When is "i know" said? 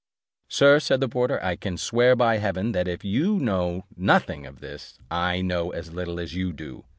5.11-5.69